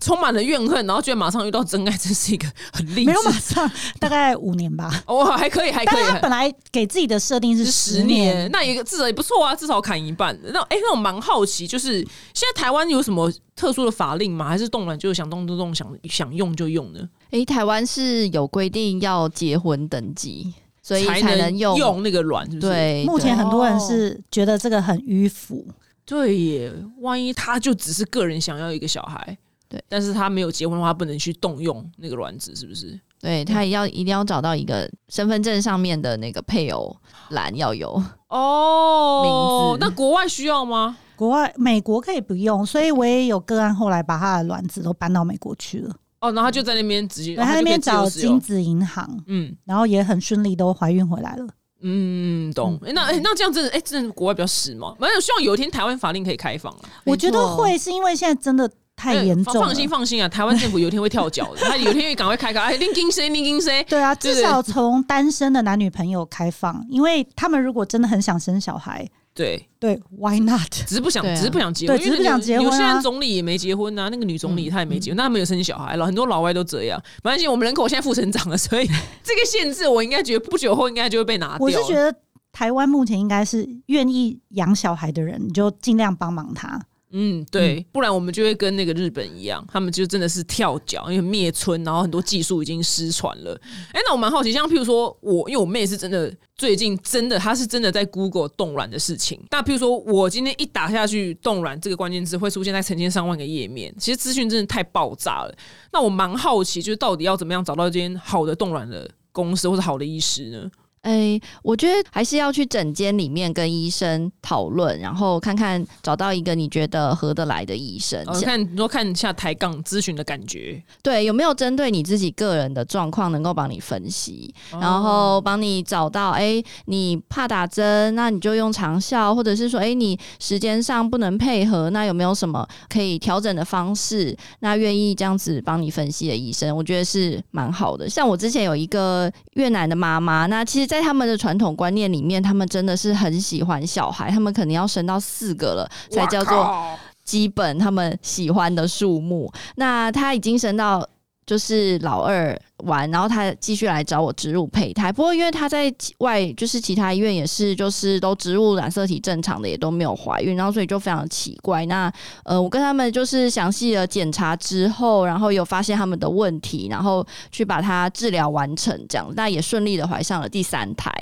[0.00, 3.04] 充满了怨恨，然后觉得马上遇到真爱，真是一个很励志。
[3.04, 4.92] 没有马上，大概五年吧。
[5.06, 6.14] 哦，还可以，还可以但。
[6.14, 10.36] 他本来给自己的设定是是十十年，年，那也至少也不错啊，至少砍一半。
[10.52, 12.00] 那哎、那我蛮好奇，就是
[12.34, 14.48] 现在台湾有什么特殊的法令吗？
[14.48, 17.08] 还是冻卵就想动就动，想想用就用呢？
[17.30, 20.52] 诶，台湾是有规定要结婚登记，
[20.88, 21.76] 所以才才能用。
[21.76, 22.72] 用那个卵，是不是？
[22.72, 25.66] 对，目前很多人是觉得这个很迂腐。
[26.06, 29.36] 对耶，万一他就只是个人想要一个小孩，
[29.68, 32.98] 对，但是他没有结婚的话，不能去动用那个卵子，是不是？
[33.20, 36.96] 对他也要一定要找到一个身份证上面的那个配偶
[37.30, 38.02] 栏要有。
[38.28, 40.96] 哦，名字那国外需要吗？
[41.14, 45.94] 国外美国可以不用，所以我也有个案后来把他的卵子都搬到美国去了。
[46.20, 51.46] 哦，然后他就在那边直接，对他那边找精精，子银行，嗯然后也很顺利都怀孕回来了。
[51.80, 52.76] 嗯，懂。
[52.82, 54.96] 诶那诶那这样真的，哎，真的国外比较时髦。
[54.96, 56.80] 反正希望有一天台湾法令可以开放了。
[57.04, 59.60] 我觉得会是因为现在真的太哎严重了。
[59.60, 63.82] 放放心放心啊，台湾政府有一天会跳脚的，他有一天会赶快开开，哎，拎金谁拎金谁？
[63.88, 70.68] 对啊，至少从单身的男女朋友开放，因为他们如果真的很想生小孩，对，对，Why not？
[70.68, 77.00] 只是不想，只是不想结婚，对只是不想结婚啊有些人总理也没结婚啊，那个女总理她也没结婚，那他没有生小孩了，很多老外都这样。
[77.22, 78.86] 没关系，我们人口现在负成长了，所以
[79.22, 81.58] 这个限制我应该觉得不久后应该就会被拿掉。
[81.60, 82.12] 我是觉得
[82.50, 86.82] 台湾目前应该是愿意养小孩的人，你就尽量帮忙他。
[87.10, 93.58] 嗯，对，不然我们就会跟那个日本一样，他们就真的是跳脚，因为灭村，然后很多技术已经失传了。
[93.92, 99.40] 哎、那我蛮好奇，像譬如说我，因为我妹是真的最近真的，她是真的在 Google 冻卵的事情。
[99.50, 105.54] 那譬如说我今天一打下去“冻卵”这个关键字，会出现在成千上万个页面，其实资讯真的太爆炸了。
[105.92, 110.70] 那我蛮好奇，就是到底要怎么样找到一间好的冻卵的公司或者好的医师呢？
[111.08, 118.22] 哎、我觉得还是要去诊间里面跟医生讨论，然后看看找到一个你觉得合得来的医生。
[118.26, 134.36] 呃，看你说看一下抬杠咨询的感觉，对，有没有针对你自己个人的状况能够帮你分析，哦然后帮你找到，哎、你怕打针，那你就用长效，或者是说，哎、你时间上不能配合，那有没有什么可以调整的方式？
[134.60, 138.08] 那愿意这样子帮你分析的医生，我觉得是蛮好的。
[138.08, 146.98] 像我之前有一个越南的妈妈，那其实，在他们的传统观念里面，他们真的是很喜欢小孩，他们可能要生到四个了才叫做。
[147.24, 149.52] 基本他们喜欢的数目。
[149.76, 151.06] 那他已经生到
[151.44, 155.12] 就是老二完，然后他继续来找我植入胚胎。
[155.12, 161.84] 不过因为他在外就是其他医院也是就是都植入染色体正常的，也都没有怀孕，然后所以就非常奇怪。
[161.86, 162.12] 那
[162.44, 171.12] 呃，我跟他们就是详细的检查之后，然后有发现他们的问题，然后去把它治疗完成，这样那也顺利的怀上了第三胎。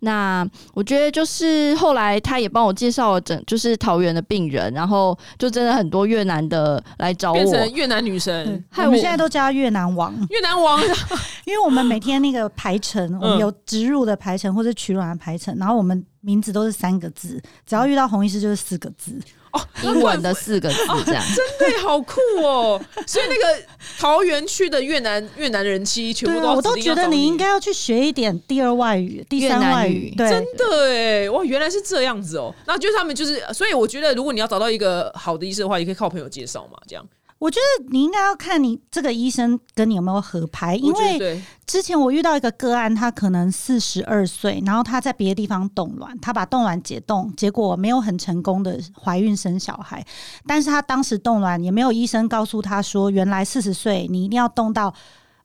[0.00, 7.34] 那我觉得就是后来他也帮我介绍了整就是桃园的病人，然后就真的很多越南的来找我。
[7.34, 10.80] 变成越南女神，我们现在都叫越南王，越南王，
[11.44, 19.18] 因为我们每天那个排程，我们嗯有植入的排程或者取卵的排程，然后我们名字都是三个字，只要遇到洪医师就是四个字。
[19.52, 21.22] 哦英文的四个字 这样。
[21.58, 22.80] 对，好酷哦！
[23.06, 23.62] 所以那个
[23.98, 30.08] 桃园区的越南越南人妻全部都要我都觉得你应该要去学一点第二外语、第三外语。
[30.08, 32.54] 越南语对，真的哎，哇，原来是这样子哦。
[32.66, 37.06] 那就是他们就是，所以我觉得如果你要找到一个好的医生的话，也可以靠朋友介绍嘛，这样。
[37.42, 50.06] 我觉得你应该要看你这个医生跟你有没有合拍，因为之前我遇到一个个案，他可能四十二岁，然后他在别的地方冻卵，他把冻卵解冻，结果没有很成功的怀孕生小孩，
[50.46, 54.94] 但是他当时冻卵也没有医生告诉他说，原来四十岁你一定要冻到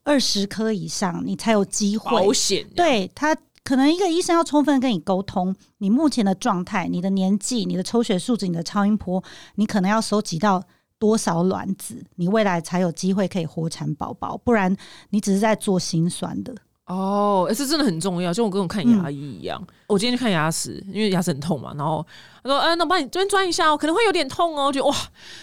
[0.03, 2.11] 二十颗以上，你才有机会。
[2.11, 9.23] 保险，对他，可能一个医生要充分跟你沟通，你目前的状态、你的年纪、你的抽血数值、你的超音波，
[9.55, 10.63] 你可能要收集到
[10.99, 14.75] 多少卵子，你未来才有机会可以活产宝宝，不然
[15.09, 16.55] 你只是在做心酸的。
[16.87, 19.61] 哦，欸这真的很重要，就我跟我看牙医一样。
[19.87, 22.05] 我今天去看牙齿，因为牙齿很痛嘛，然后
[22.41, 24.95] 他说：“哎、那我帮你这边钻一下哦，可能会有点痛哦。”就哇，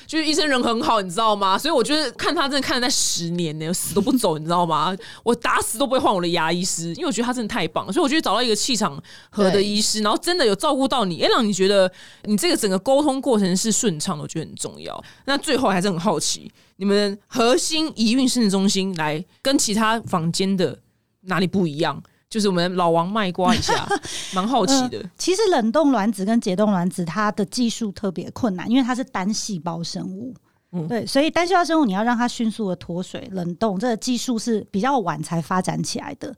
[0.07, 1.59] 就是医生人很好，你知道吗？
[1.59, 4.97] 所以我觉得看他真的看了在十年呢，死都不走，你知道吗？
[5.23, 7.93] 我打死都不会换我的牙医师，因为我觉得他真的太棒了。
[7.93, 11.91] 所以我觉得找到一个气场合的医师，然后真的有照顾到你，哎、让你觉得
[12.25, 15.05] 你这个整个沟通过程是顺畅的，我觉得很重要。
[15.27, 20.79] 那最后还是很好奇，你们核心遗运生殖中心来跟其他房间的
[21.25, 22.03] 哪里不一样？
[22.31, 23.87] 就是我们老王卖瓜一下，
[24.35, 25.01] 蛮好奇的。
[25.17, 30.35] 其实冷冻卵子跟解冻卵子，它的技术特别困难，因为它是单细胞生物。
[30.73, 36.35] 嗯对，所以单细胞生物你要让它迅速的脱水冷冻，这个技术是比较晚才发展起来的。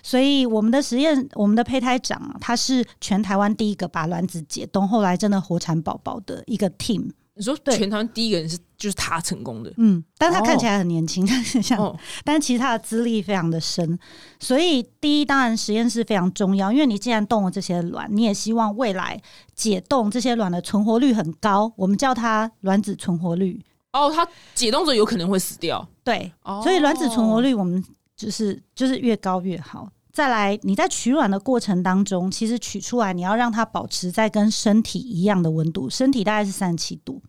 [0.00, 7.10] 所以我们的实验，我们的胚胎长啊，他是全台湾第一个把卵子解冻，后来真的活产宝宝的一个 team。
[7.34, 13.98] 你说对全台湾第一个人是就是他成功的，嗯，但他哦看起来很年轻，但是像哦， 但其实他的资历非常的深，
[14.38, 19.20] 所以第一，当然实验室非常重要，因为你既然动了这些卵，你也希望未来
[19.54, 23.60] 解冻这些卵的存活率很高，我们叫它卵子存活率。
[23.92, 27.82] 哦，它解冻之后有可能会死掉，对，哦所以卵子存活率我们
[28.14, 29.88] 就是就是越高越好。
[30.12, 37.22] 再来，你在取卵的过程当中，其实取出来你要让它保持在跟身体一样的温度，身体大概是三十七度，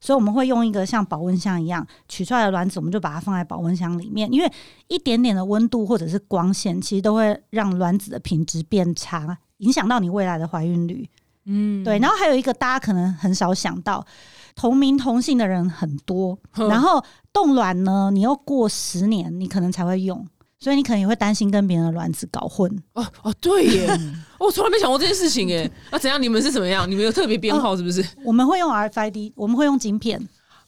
[0.00, 4.50] 所以我们会用一个像保温箱一样取出来的卵子，我们就把它放在保温箱里面，因为
[4.88, 11.06] 一点点的温度或者是光线，其实都会让卵子的品质变差，影响到你未来的怀孕率。
[11.44, 14.06] 嗯，对，然后还有一个大家可能很少想到，
[14.54, 20.24] 同名同姓的人很多，然后冻卵呢，你要过十年，你可能才会用，
[20.62, 22.70] 所以你可能也会担心跟别人的卵子搞混。
[22.92, 24.00] 哦哦，对耶，
[24.38, 25.68] 我从来没想过这件事情耶。
[25.90, 26.22] 那怎样？
[26.22, 26.88] 你们是怎么样？
[26.88, 28.04] 你们有特别编号是不是？
[28.24, 30.20] 我们会用 RFID，我们会用晶片，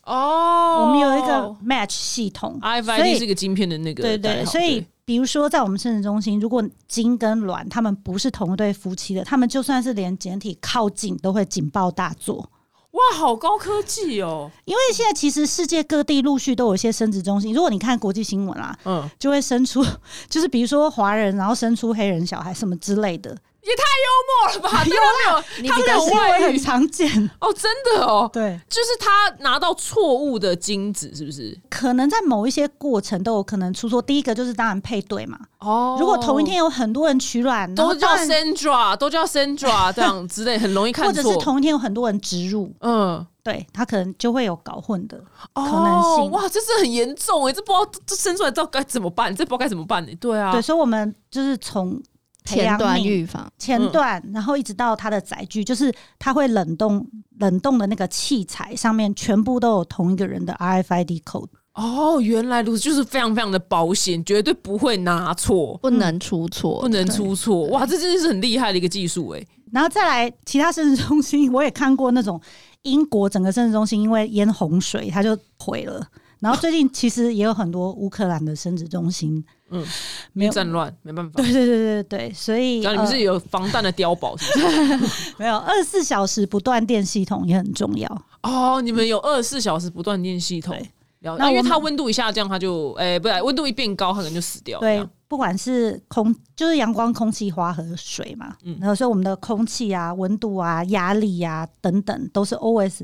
[0.03, 12.51] 哦，我们有一个 match 系统 RFID 是一个晶片的那个对对，代号所以比如说在我们生殖中心，如果精跟卵他们不是同一对夫妻的，他们就算是连简体靠近都会警报大作。
[12.95, 19.85] 哇，好高科技哦，因为现在其实世界各地陆续都有一些生殖中心，如果你看国际新闻啦，嗯，就会生出，
[20.31, 24.85] 就是比如说华人，然后生出黑人小孩什么之类的，过了吧？
[24.85, 24.99] 有没
[25.31, 25.45] 有？
[25.63, 27.09] 你他们这个新有外遇很常见。
[27.41, 29.11] 哦，真的哦，对，就是他
[29.43, 31.59] 拿到错误的精子，是不是？
[31.71, 34.01] 可能在某一些过程都有可能出错。
[34.03, 41.23] 第一个就是当然配对嘛，哦如果同一天有很多人取卵，都叫 Sandra，都叫 Sandra 这样之类，很容易看错。
[41.23, 45.19] 或者是同一天有很多人植入，嗯，对他可能就会有搞混的。
[45.55, 50.13] 可能性哇，这是很严重哎，这不知道这生出来知道该怎么办，这不知道该怎么办呢？
[50.21, 52.03] 对啊，对，所以我们就是从培
[52.45, 57.05] 前养皿端预防，前段，然后一直到它的载具，就是它会冷冻
[57.39, 61.49] 冷冻的那个器材上面全部都有同一个人的 RFID code。
[61.73, 67.67] 哦，原来如此，就是非常非常的保险，绝对不会拿错，不能出错，不能出错。
[67.69, 69.45] 哇，这真的是很厉害的一个技术哎。
[69.73, 72.41] 然后再来其他生殖中心，我也看过那种
[72.83, 76.07] 英国整个生殖中心因为淹洪水，它就毁了。
[76.39, 79.85] 然后最近其实也有很多乌克兰的生殖中心，嗯，
[80.33, 81.43] 没有战乱没办法。
[81.43, 85.35] 对对对对对，所以然后你们呃是有防弹的碉堡是不是？
[85.39, 88.09] 没有二十四小时不断电系统也很重要。
[88.43, 90.91] 哦，你们有二十四小时不断电系统对。
[91.31, 94.79] 了那因为它温度一下降，它就哎、不是温度一变高，它可能就死掉。
[94.79, 103.01] 这对，不管是空，就是阳光、空气、花和水嘛，嗯然后所以我们的空气啊、温度啊、压力啊等等，都是 always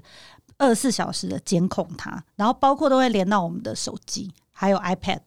[0.58, 5.20] 二十四小时的监控它，然后包括都会连到我们的手机，还有 iPad。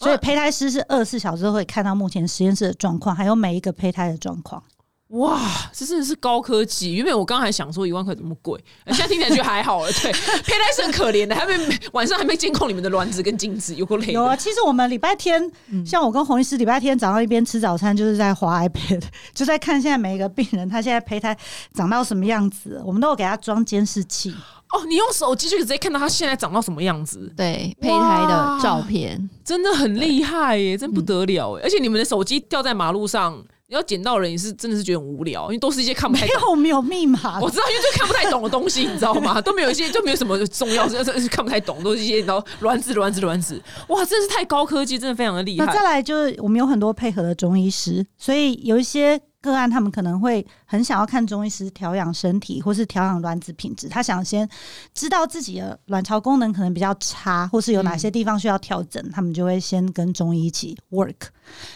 [0.00, 4.62] 所以胚胎师是二十四小时都会看到目前实验室的状况，还有每一个胚胎的状况。
[5.08, 5.40] 哇，
[5.72, 6.92] 这真的是高科技。
[6.92, 9.90] 原本我刚刚还想说一万块怎么贵，呃现在听起来就还好了。
[9.90, 11.54] 对， 胚胎是很可怜的，还没
[11.92, 14.12] 晚上还没监控你们的卵子跟精子，有够累。
[14.12, 15.42] 有啊，其实我们礼拜天，
[15.84, 19.02] 像我跟洪医师礼拜天早上一边吃早餐，就是在滑 iPad，
[19.34, 21.36] 就在看现在每一个病人他现在胚胎
[21.74, 24.32] 长到什么样子，我们都有给他装监视器。
[24.72, 31.62] 哦，你用手机就直接看到它现在长到什么样子，对胚胎的照片，真的很厉害耶，真不得了耶！
[31.64, 36.50] 而且你们的手机掉在马路上你要捡到人也是真的是觉得很无聊，因为都是一些看不太没懂。
[36.50, 39.38] 有没有密码我，知道，因为就看不太懂的东西，你知道吗？
[39.42, 45.84] 都没有一些，就没有什么重要，是是看不太懂，都是一些然后卵子、卵子、卵子，哇，真的是太高科技，真的非常的厉那再害。
[45.84, 53.88] 来就是我们有很多配合的中医师，所以有一些个案他们可能会很想要看中医师调养身体，或是调养卵子品质。
[53.88, 54.48] 他想先
[54.94, 61.28] 知道自己的卵巢功能可能比较差，或是有哪些地方需要调整，他们就会先跟中医一起 work，、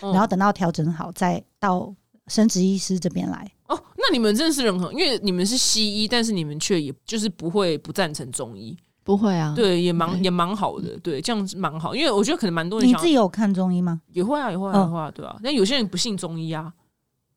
[0.02, 1.92] 嗯然后等到调整好再到
[2.26, 3.50] 生殖医师这边来。
[3.66, 14.02] 哦，那你们真的是人很，因为你们是西医，但是你们却也就是不会不赞成中医，不会啊，对，也蛮也蛮好的，对，这样子蛮好，因为我觉得可能蛮多人你自己有看中医吗？
[14.12, 15.34] 也会啊，也会啊，嗯也会啊，对啊。
[15.42, 16.70] 但有些人不信中医啊，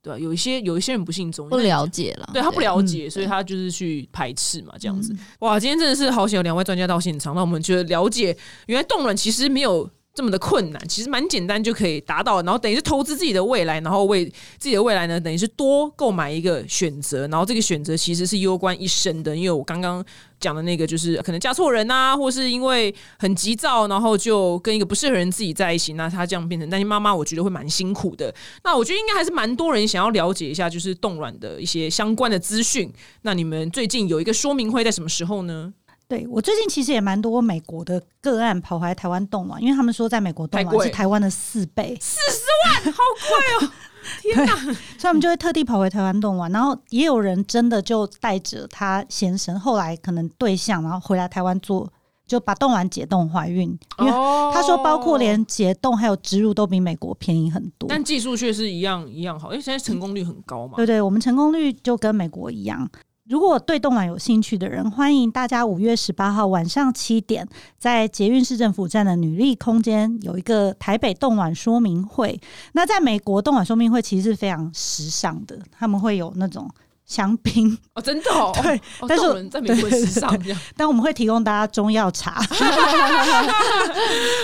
[0.07, 5.11] 对啊，有一些有一些人不信中医，不了解了，对他不了解，嗯所以他就是去排斥嘛，这样子。
[5.13, 8.35] 嗯哇，今天真的是好险有两位专家到现场，让我们觉得了解
[8.67, 9.89] 原来冻卵其实没有。
[10.17, 14.25] 这么的困难，其实蛮简单就可以达到，然后等于是投资自己的未来，然后为
[14.57, 19.35] 自己的未来呢，等于是多购买一个选择，然后这个选择其实是攸关一生的。
[19.35, 20.03] 因为我刚刚
[20.39, 28.33] 讲的那个，就是可能嫁错人啊，或是因为很急躁，然后就跟一个不适合人自己在一起，那他这样变成单亲妈妈，我觉得会蛮辛苦的。
[28.63, 32.91] 那我觉得应该还是蛮多人想要了解一下，就是冻卵的一些相关的资讯。
[33.21, 35.71] 那你们最近有一个说明会在什么时候呢？
[36.07, 42.99] 对我最近其实也蛮多美国的个案跑回来台湾冻卵，因为他们说在美国冻卵是台湾的四倍，四十万好
[43.59, 43.71] 贵哦！
[44.21, 44.55] 天哪！
[44.97, 46.49] 所以我们就会特地跑回台湾冻卵。
[46.49, 51.91] 然后也有人真的就带着他先生，后来可能对象，然后回来台湾做，
[52.25, 57.89] 就把冻卵解冻怀孕，因为哦他说包括连解冻还有植入都比美国便宜很多。
[57.89, 60.77] 但技术却是一样一样好，因为现在成功率很高嘛。
[60.77, 62.89] 对对，我们成功率就跟美国一样。
[63.29, 67.45] 如果对冻卵有兴趣的人，欢迎大家五月十八号晚上七点，
[67.77, 72.39] 在捷运市政府站的女力空间有一个台北冻卵说明会。
[72.71, 76.69] 那在美国冻卵说明会其实是非常时尚的，他们会有那种
[77.07, 82.39] 香槟，哦，真的哦， 对哦，但是我们在美国时尚这样， 但我们会提供大家中药茶。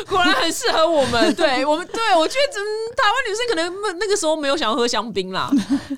[0.07, 1.33] 果然很适合我们。
[1.35, 2.63] 对我们，对我觉得，嗯，
[2.95, 5.51] 台湾女生可能那个时候没有想要喝香槟啦。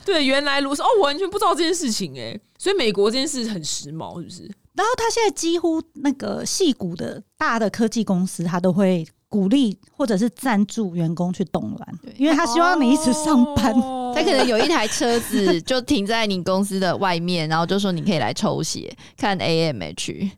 [0.04, 2.38] 对，原来如此，哦，我完全不知道这件事情哎。
[2.58, 4.50] 所以美国这件事很时髦，是不是？
[4.74, 13.74] 然后他现在几乎那个戏骨的大的科技公司，他都会鼓励或者是赞助员工去冻卵，因为他希望你一直上班。
[13.74, 20.32] 哦他可能有一台车子就停在你公司的外面，然后就说你可以来抽血看 AMH，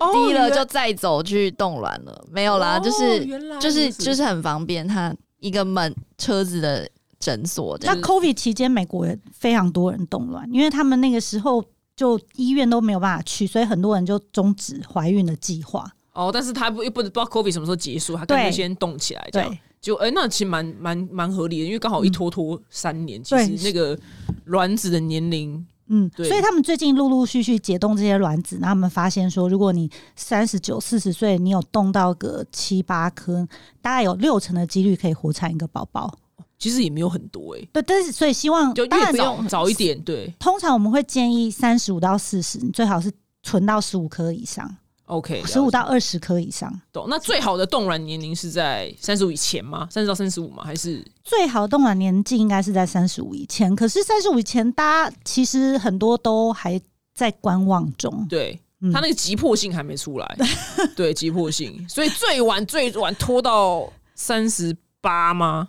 [0.00, 2.26] 哦低了就再走去冻卵了。
[2.32, 7.94] 没有啦，哦就是原来就是就是很方便，他一个门车子的诊所这那。
[8.00, 11.64] COVID 期间，美国也非常多人冻卵，因为他们那个时候
[11.94, 15.88] 就医院都没有办法去，所以很多人就终止怀孕的计划。
[16.12, 23.98] 哦，但是他不又不不知道 COVID 什么时候结束，他干脆先动起来，这样对，就哎、那其实蛮蛮蛮合理的，因为刚好一拖拖三年，其对实那个
[24.44, 33.46] 卵子的年龄嗯，对所以他们最近陆陆续续解冻这些卵子，然后他们发现说，如果你三十九、四十岁，你有冻到个七八颗，
[33.82, 36.18] 大概有六成的几率可以活产一个宝宝。
[36.58, 43.10] 其实也没有很多哎、对，但是所以希望就越早早一点，对通常我们会建议三十五到四十，你最好是
[43.42, 44.70] 存到十五颗以上，
[45.10, 46.72] ，OK，十五到二十颗以上。
[46.92, 47.06] 懂。
[47.08, 49.86] 那最好的冻卵年龄是在三十五以前吗？
[49.90, 50.62] 三十到三十五吗？
[50.64, 56.80] 还是最好的冻卵年纪应该是在三十五以前，可是三十五以前，大家其实很多都还
[57.14, 58.26] 在观望中。
[58.28, 58.58] 对？
[58.82, 60.38] 嗯他那个急迫性还没出来，
[60.96, 65.68] 对急迫性，所以最晚最晚拖到三十八吗？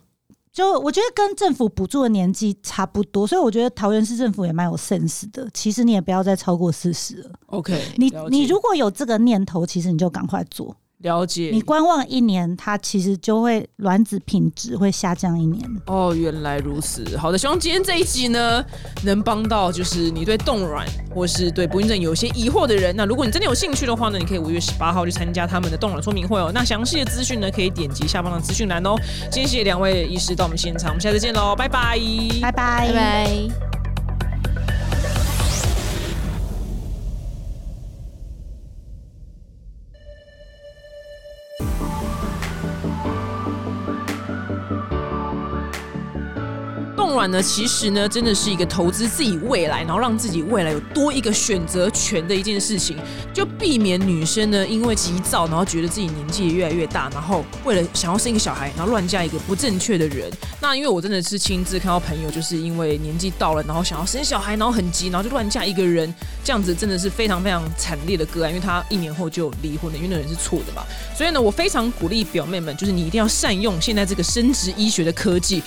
[0.54, 5.49] 就我觉得跟政府补助的年纪差不多，所以我觉得桃园市政府也蛮有 sense 的。
[5.54, 7.32] 其实你也不要再超过四十了。
[7.45, 10.76] OK，你你如果有这个念头，其实你就赶快做。
[11.02, 15.64] 了解你观望一年，它其实就会卵子品质会下降一年。
[15.88, 17.18] 哦，原来如此。
[17.18, 18.64] 好的，希望今天这一集呢，
[19.04, 22.95] 能帮到就是你对冻卵或是对不孕症有些疑惑的人。
[22.95, 26.52] 那如果你真的有兴趣的话呢，你可以五月十八号去参加他们的冻卵说明会哦。
[26.54, 28.95] 那详细的资讯呢，可以点击下方的资讯栏哦。
[29.32, 31.97] 今天谢谢两位医师到我们现场，我们下次见喽，拜拜，
[32.41, 33.71] 拜拜，拜拜。
[47.28, 52.98] 呢，其实呢，真的是一个投资自己未来，然后让自己未来有多一个选择权的一件事情，
[53.34, 60.32] 就避免女生呢因为急躁，然后觉得自己年纪越来越大，然后为了想要生一个小孩，然后乱嫁一个不正确的人。
[60.62, 66.14] 那因为我真的是亲自看到朋友，就是因为年纪到了，然后想要生小孩，然后很急，然后就乱嫁一个人，
[66.44, 70.84] 这样子真的是非常非常惨烈的个案，因为他一年后就离婚了，因为那人是错的嘛。
[71.16, 75.62] 所以呢，我非常鼓励表妹们，就是你一定要善用现在这个生殖医学的科技。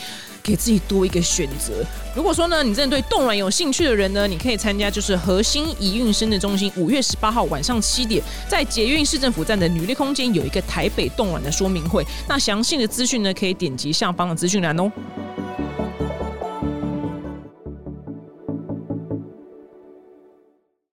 [0.44, 1.84] 给自己多一个选择。
[2.14, 12.04] 如果说呢，你真的对冻卵有兴趣的人呢，你可以参加就是核心移运生的中心五月十八号晚上七点，在捷运市政府站的女力空间有一个台北冻卵的说明会。
[12.28, 14.92] 那详细的资讯呢，可以点击下方的资讯栏哦。